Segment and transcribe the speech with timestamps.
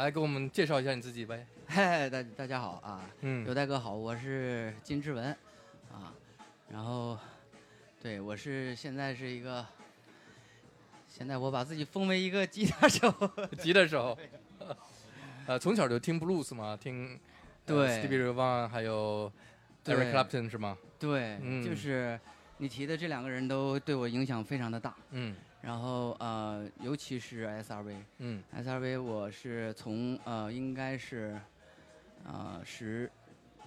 [0.00, 1.46] 来给我们介绍一下你自己呗。
[1.68, 3.46] 嗨，大大家好啊，嗯。
[3.46, 5.26] 有代哥好，我是金志文
[5.92, 6.14] 啊，
[6.70, 7.18] 然后
[8.00, 9.64] 对我是现在是一个，
[11.06, 13.12] 现在我把自己封为一个吉他手，
[13.60, 14.16] 吉他手，
[15.46, 16.74] 呃，从小就听 blues 嘛？
[16.80, 17.20] 听
[17.66, 17.88] 呃对。
[18.02, 19.30] Stevie Ray Vaughan 还有
[19.84, 19.94] 对。
[19.94, 20.78] Eric Clapton 是吗？
[20.98, 21.62] 对，嗯。
[21.62, 22.18] 就是
[22.56, 27.96] 你提的这两个人都对我影响非常的大，嗯然后呃，尤其是 SRV。
[28.18, 31.38] 嗯 SRV 我是从呃应该是
[32.24, 33.10] 呃十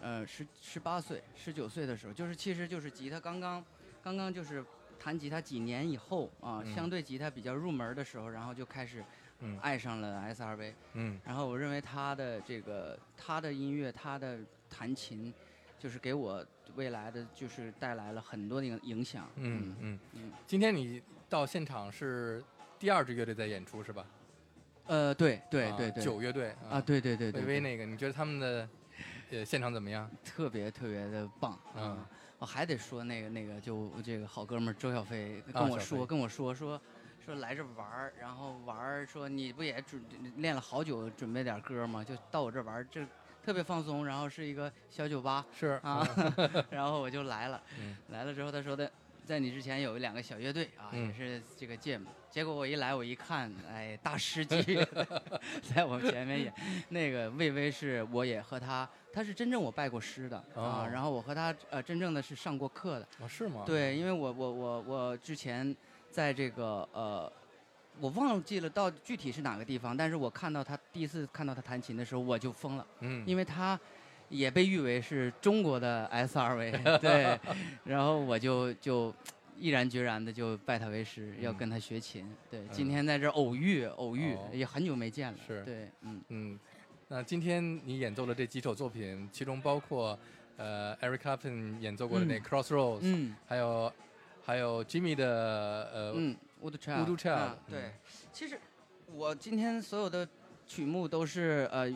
[0.02, 3.64] 呃十十八岁十九岁的时候，就是其实就是吉他刚刚
[4.04, 4.64] 刚刚就是
[5.00, 9.04] 弹吉他几年以后啊，嗯相对吉他比较入门的时候，然后就开始
[9.42, 14.40] 嗯爱上了 SRV，嗯然后我认为他的这个他的音乐他的
[14.70, 15.34] 弹琴。
[15.80, 16.46] 就是给我
[16.78, 20.32] 未来的就是带来了很多的影影响，嗯嗯嗯。
[20.48, 21.04] 今天你
[21.34, 22.44] 到现场是
[22.78, 24.06] 第二支乐队在演出是吧？
[24.86, 28.70] 呃，对对啊对对，九乐队啊，对对对微微那个，你觉得他们的
[29.32, 30.08] 呃现场怎么样？
[30.24, 32.10] 特别特别的棒嗯啊！
[32.38, 36.80] 我还得说那个那个，就这个好哥们儿周小飞跟我说、跟我说说
[37.26, 40.00] 说来这玩儿，然后玩儿说你不也准
[40.36, 42.04] 练了好久，准备点歌吗？
[42.04, 43.04] 就到我这玩儿，这
[43.44, 46.08] 特别放松，然后是一个小酒吧是啊，
[46.70, 48.92] 然后我就来了，嗯来了之后他说的。
[49.26, 52.12] 在你之前有两个小乐队啊，嗯也是这个芥末。
[52.30, 54.58] 结果我一来，我一看，哎，大师级
[55.62, 56.54] 在我们前面演。
[56.90, 63.08] 那个魏巍是我也和他，他是真正我拜过师的、哦啊，然后我和他呃真正的是上过课的。
[63.20, 63.64] 哦是吗？
[63.66, 65.76] 对，因为我我我我之前
[66.10, 67.32] 在这个呃，
[68.00, 73.80] 我忘记了到具体是哪个地方，但是我看到他第一次看到他弹琴的时候，我就疯了，嗯，因为他
[74.34, 77.40] 也被誉为是中国的 SRV， 对，
[77.86, 79.14] 然后我就就。
[79.56, 82.28] 毅然决然的就拜他为师，要嗯跟他学琴。
[82.50, 85.38] 对，今天在这偶遇，偶遇哦也很久没见了。
[85.48, 86.60] 是对，嗯，嗯，
[87.08, 90.18] 那今天你演奏的这几首作品，其中包括
[90.58, 93.94] 呃 Eric Clapton 演奏过的那嗯 Crossroads，、嗯还有
[94.44, 97.06] 还有 Jimmy 的呃、嗯，Wood Child。
[97.06, 97.92] Voodoo Child，啊对，
[98.34, 98.60] 其实
[99.06, 100.28] 我今天所有的
[100.66, 101.88] 曲目都是呃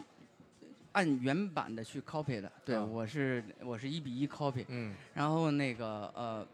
[0.97, 2.51] 按原版的去 copy 的。
[2.65, 6.47] 对，啊我是我是一比一 copy，嗯然后那个呃。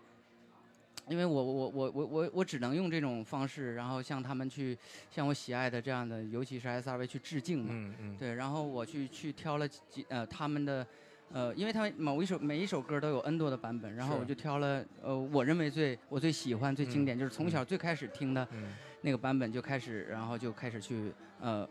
[1.09, 4.77] 因为我我我我我我只能用这种方式，然后向他们去
[5.11, 7.67] 向我喜爱的这样的，尤其是 SRV 去致敬嘛。
[7.71, 10.87] 嗯嗯，对，然后我去去挑了几呃他们的，
[11.33, 18.71] 呃，因为他们某一首每一首歌都有 N 多的版本，然后我就挑了呃我认为最我最喜欢最经典，就是从小最开始听的嗯
[19.01, 21.11] 那个版本就开始，然后就开始去
[21.41, 21.67] 呃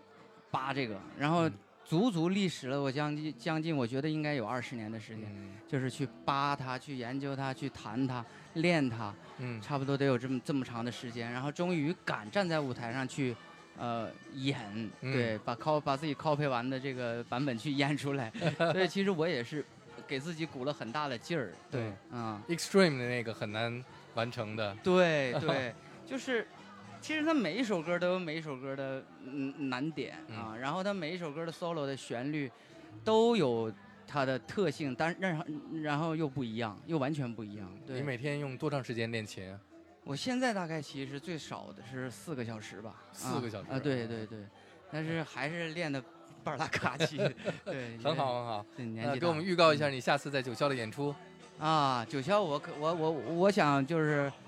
[0.50, 1.52] 扒这个，然后嗯
[1.92, 5.50] 足足历时了我将近将近我觉得应该有二十年的时间，嗯。
[5.68, 9.60] 就是去扒它，去研究它，去弹它，练它，嗯。
[9.60, 13.36] 差不多得有这么这么长的时间，然后终于敢站在舞台上去，
[13.76, 14.58] 呃，演，
[15.02, 15.12] 嗯。
[15.12, 18.32] 对，把 cop 把自己 copy 完的这个版本去演出来，
[18.72, 19.62] 所以其实我也是
[20.08, 25.74] 给自己鼓了很大的劲儿，对，嗯、Extreme 的那个很难完成的，对对，
[26.06, 26.46] 就是。
[27.02, 32.48] 其实他每一首歌都有每一首歌的嗯难点啊，然后他每一首歌的 solo 的旋律
[33.02, 33.70] 都有
[34.06, 35.44] 它的特性，但然后
[35.82, 37.68] 然后又不一样，又完全不一样。
[37.84, 39.58] 对，你每天用多长时间练琴啊？
[40.04, 44.38] 我现在大概其实最少的是四个小时吧，四个小时啊，对对对，
[44.90, 47.16] 但是还是练的倍儿拉卡气，
[47.64, 48.66] 对，很好很好。
[48.76, 51.12] 对，年纪呃，给我们预告一下你下次在九霄的演出。
[51.58, 54.41] 啊，九霄我可我我我想就是，就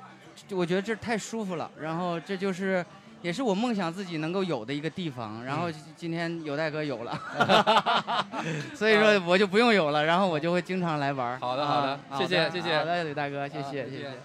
[0.51, 2.85] 我觉得这太舒服了，然后这就是
[3.23, 7.19] 也是我梦想自己能够有的一个地方，然后嗯今天有代哥有了，
[8.75, 11.39] 所以说我就不用有了，然后我就会经常来玩。
[11.41, 14.11] 好的好的啊谢谢谢谢好的，有代哥，谢谢谢谢。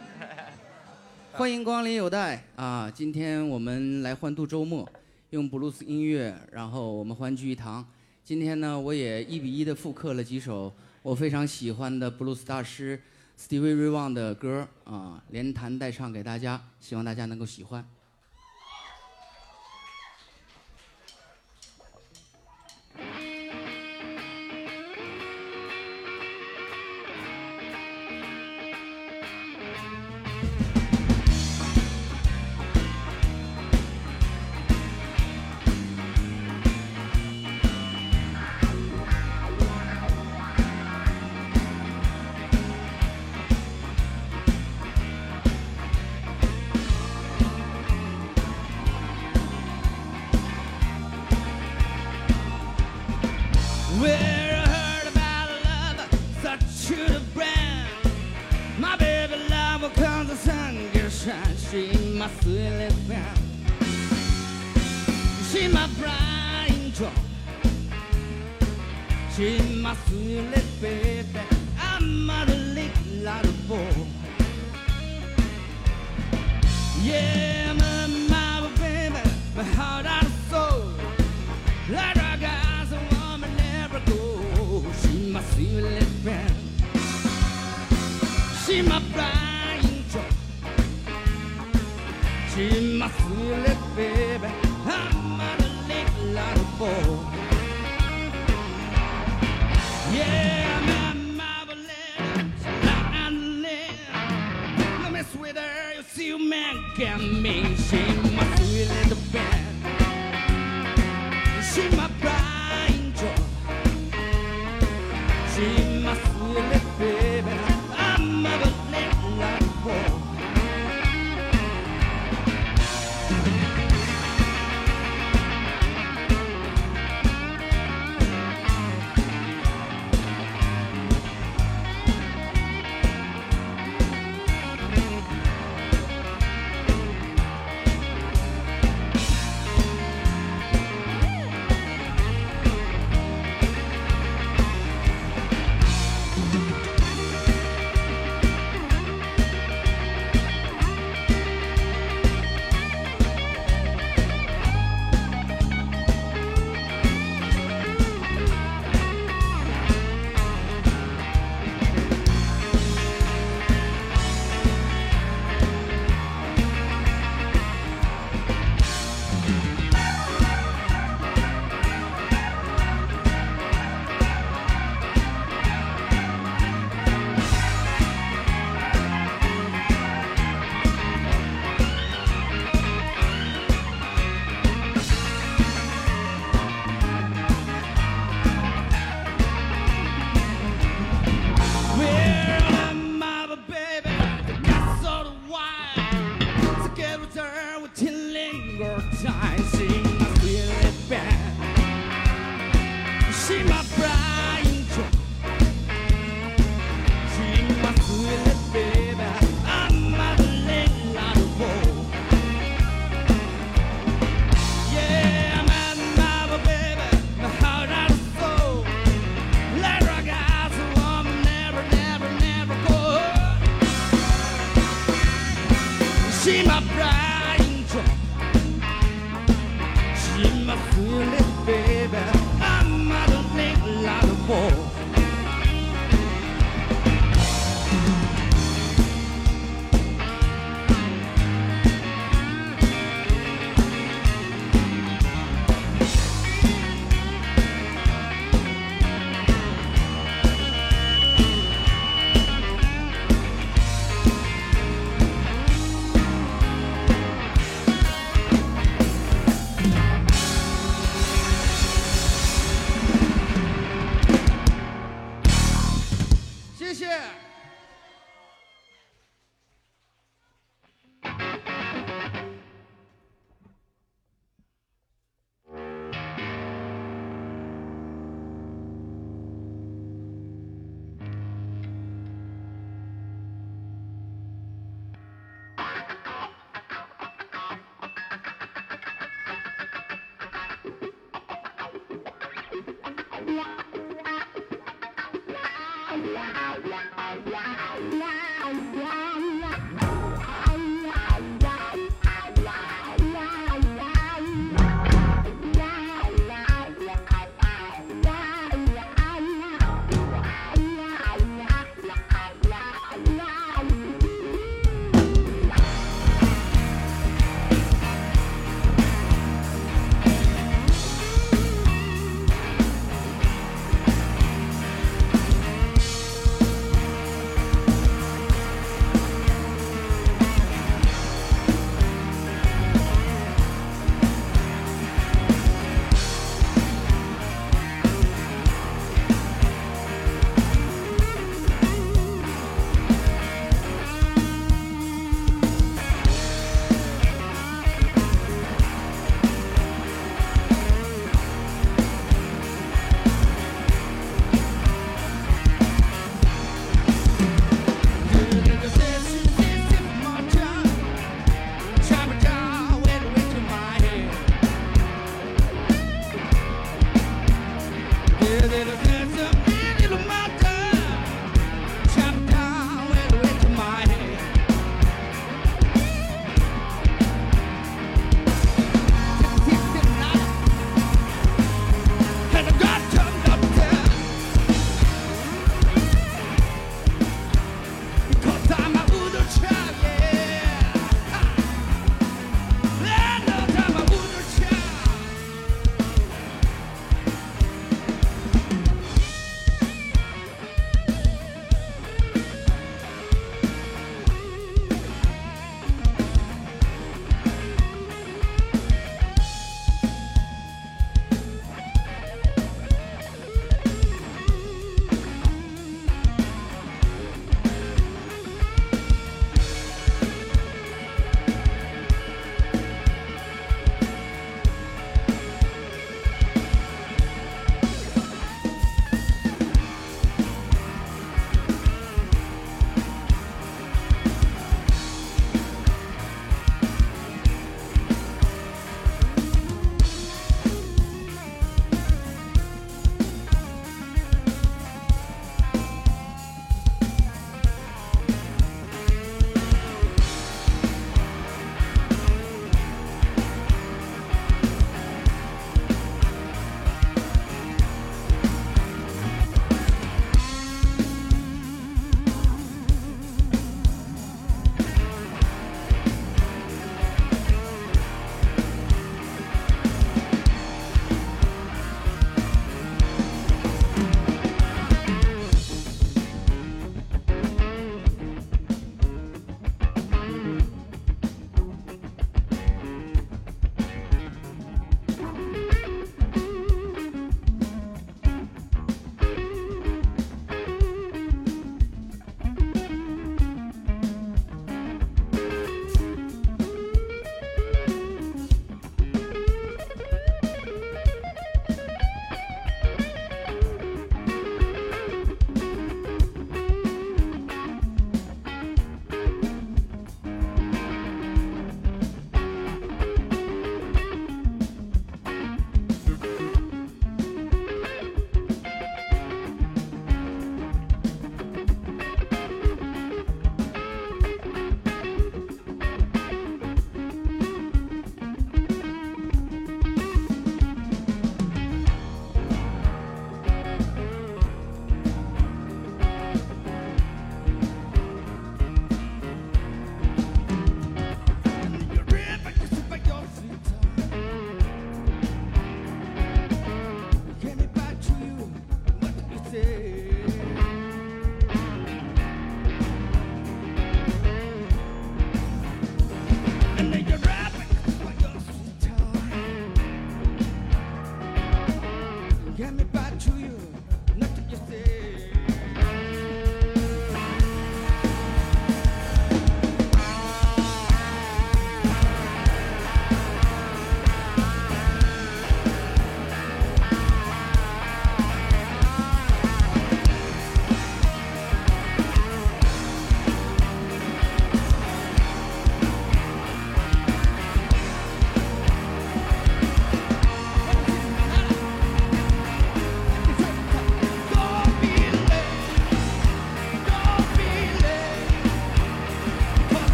[1.33, 2.91] 欢迎光临有代啊！
[2.93, 4.85] 今天我们来欢度周末，
[5.29, 7.85] 用布鲁斯音乐，然后我们欢聚一堂。
[8.25, 12.99] 今天呢，我也一比一的复刻了几首我非常喜欢的布鲁斯大师
[13.39, 17.87] Stevie Ray Vaughan 的歌啊，连弹带唱给大家，希望大家能够喜欢。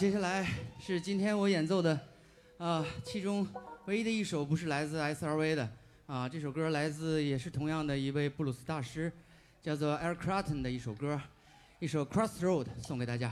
[0.00, 0.48] 接下来
[0.80, 2.00] 是今天我演奏的，
[2.56, 3.46] 啊，其中
[3.84, 5.70] 唯一的一首不是来自 S.R.V 的，
[6.06, 9.12] 啊，这首歌来自也是同样的一位布鲁斯大师，
[9.62, 11.20] 叫做 Eric Clapton 的一首歌，
[11.80, 13.30] 一首 Crossroad 送给大家。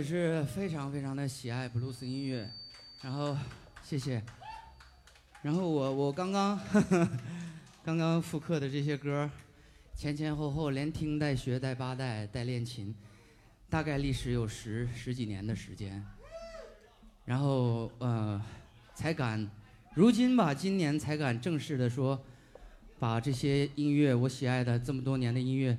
[0.00, 2.48] 也是非常非常的喜爱布鲁斯音乐，
[3.02, 3.36] 然后
[3.82, 4.22] 谢谢。
[5.42, 6.58] 然后我我刚刚
[7.84, 9.30] 刚刚复刻的这些歌，
[9.94, 12.94] 前前后后连听带学带八带带练琴，
[13.68, 16.02] 大概历时有十十几年的时间。
[17.26, 18.42] 然后呃，
[18.94, 19.50] 才敢，
[19.92, 22.18] 如今吧，今年才敢正式的说，
[22.98, 25.76] 把这些音乐我喜爱的这么多年的音乐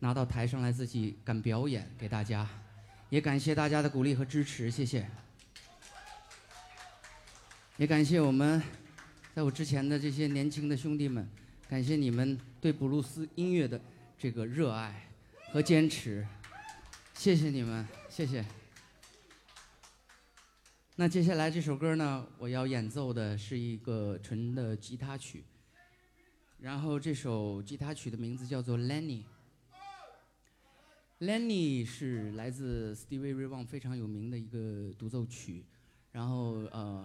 [0.00, 2.48] 拿到台上来自己敢表演给大家，
[3.10, 5.06] 也感谢大家的鼓励和支持，谢谢。
[7.76, 8.62] 也感谢我们
[9.34, 11.28] 在我之前的这些年轻的兄弟们，
[11.68, 13.80] 感谢你们对布鲁斯音乐的
[14.16, 15.08] 这个热爱
[15.50, 16.24] 和坚持，
[17.14, 18.44] 谢谢你们，谢谢。
[20.94, 25.42] 那接下来这首歌呢，我要演奏的是一个纯的吉他曲，
[26.60, 29.22] 然后这首吉他曲的名字叫做《Lenny》。
[31.20, 35.62] Lenny 是来自 Stevie Ray Vaughan 非常有名的一个独奏曲，
[36.12, 37.04] 然后呃，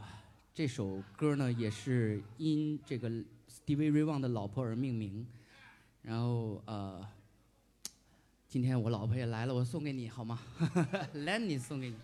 [0.53, 5.27] 这首歌呢也是因这个 Stevie Ray Vaughan 的老婆而命名，
[6.01, 7.05] 然后呃，
[8.47, 10.39] 今天我老婆也来了，我送给你好吗？
[11.13, 11.97] Lenny 送给你。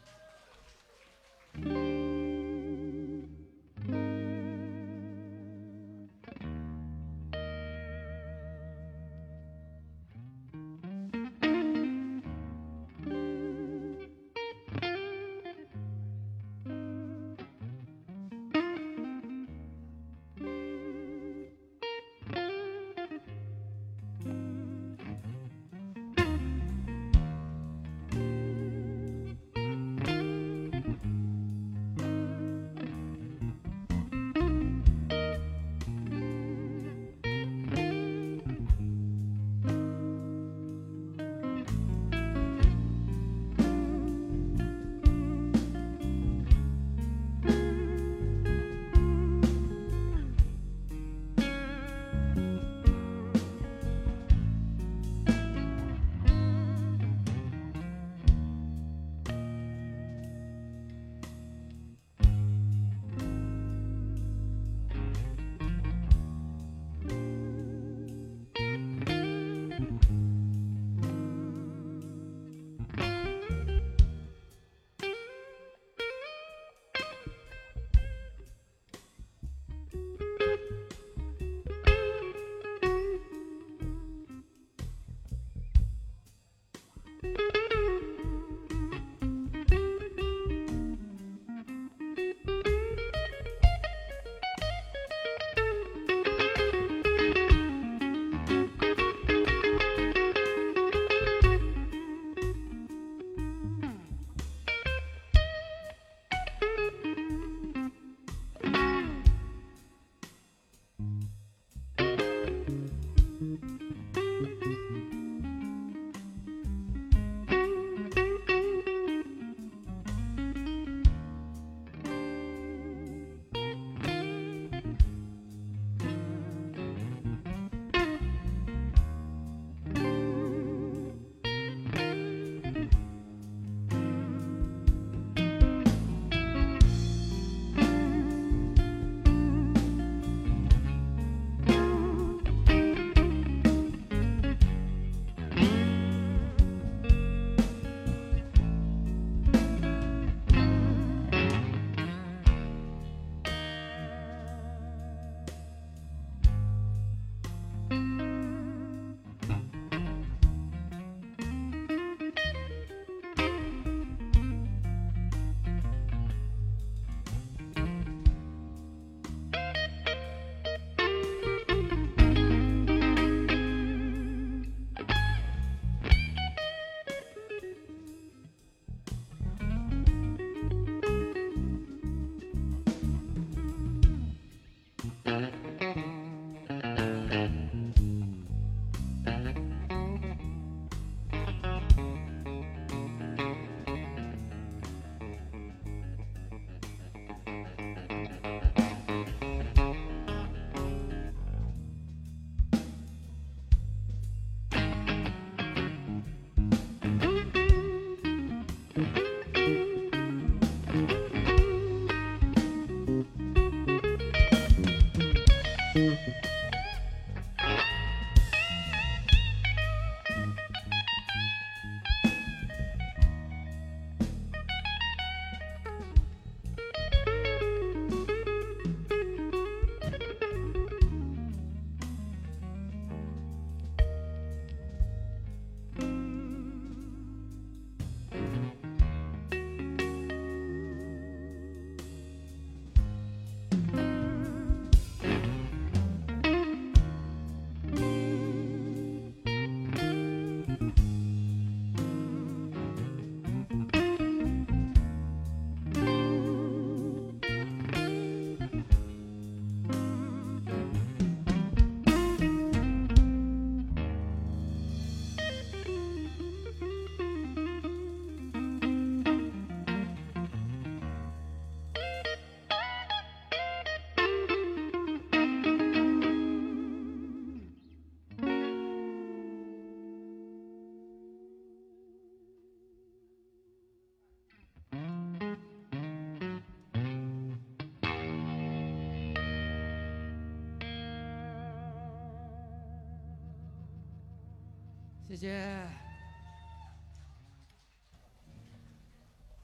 [295.32, 295.88] 谢谢。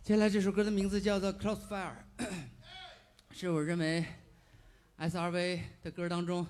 [0.02, 1.92] 接下来这首歌的名字叫做《Crossfire》，
[3.36, 4.06] 是我认为
[4.96, 6.48] S.R.V 的歌当中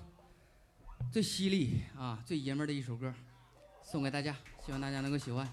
[1.10, 3.12] 最犀利啊、最爷们儿的一首歌，
[3.82, 5.52] 送给大家，希望大家能够喜欢。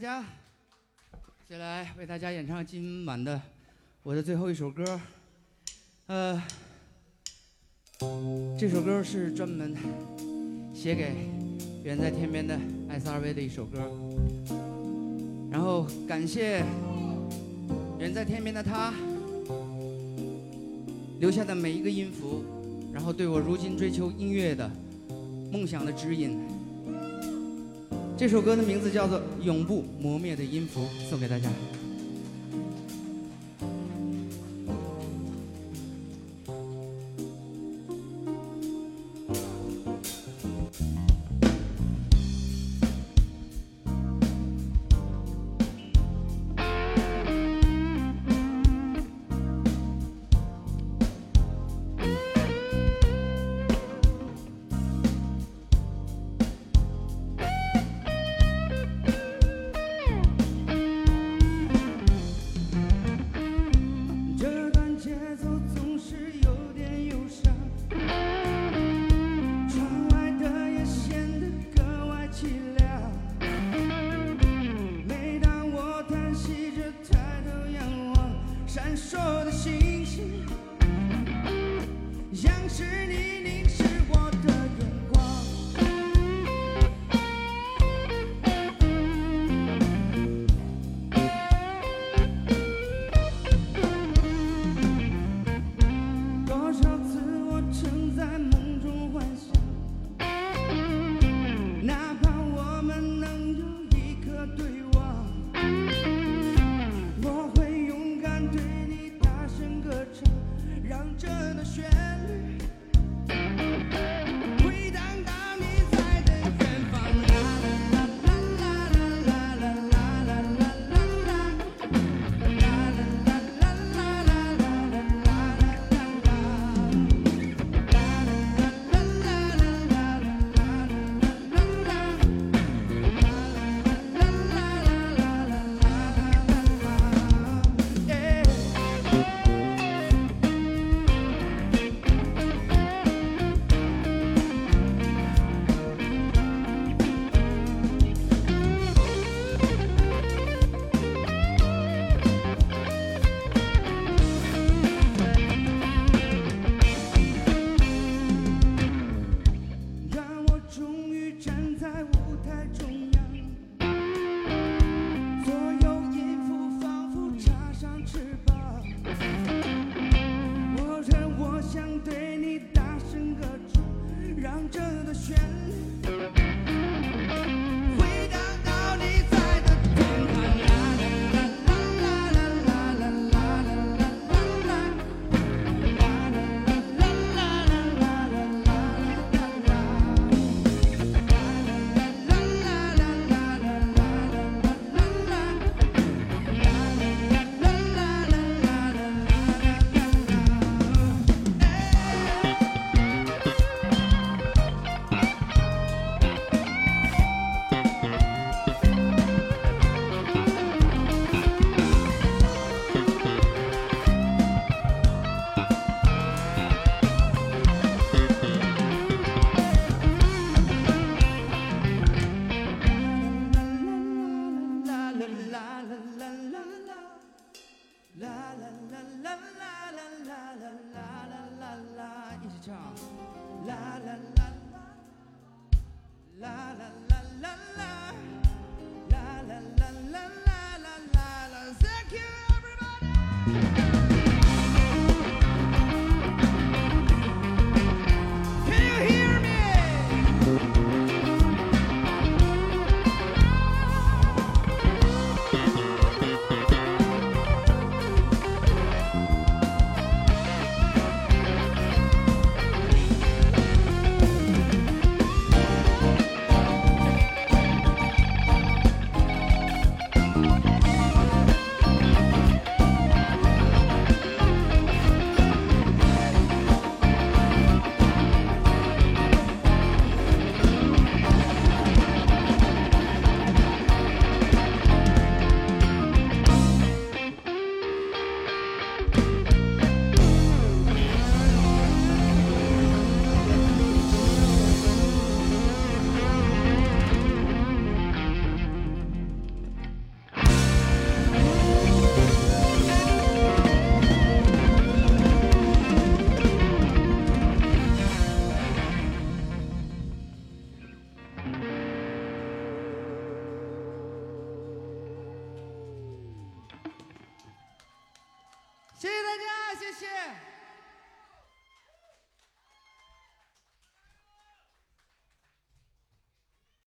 [0.00, 0.24] 大家。
[1.46, 3.38] 接下来为大家演唱今晚的
[4.02, 4.98] 我的最后一首歌，
[6.06, 6.42] 呃，
[8.58, 9.76] 这首歌是专门
[10.72, 11.12] 写给
[11.84, 13.92] 远在天边的 S.R.V 的一首歌。
[15.50, 16.64] 然后感谢
[17.98, 18.94] 远在天边的他
[21.18, 22.42] 留下的每一个音符，
[22.90, 24.70] 然后对我如今追求音乐的
[25.52, 26.40] 梦想的指引。
[28.20, 31.48] 这首歌的名字叫做《永不磨灭的音符》，送给大家。